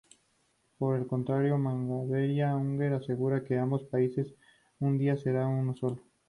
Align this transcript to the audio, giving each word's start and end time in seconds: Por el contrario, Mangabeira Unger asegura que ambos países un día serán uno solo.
Por 0.79 0.97
el 0.97 1.05
contrario, 1.05 1.59
Mangabeira 1.59 2.55
Unger 2.55 2.93
asegura 2.95 3.43
que 3.43 3.59
ambos 3.59 3.83
países 3.83 4.33
un 4.79 4.97
día 4.97 5.15
serán 5.15 5.49
uno 5.49 5.75
solo. 5.75 6.01